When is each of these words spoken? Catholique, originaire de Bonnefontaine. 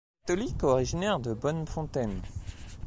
Catholique, 0.25 0.63
originaire 0.63 1.19
de 1.19 1.31
Bonnefontaine. 1.31 2.23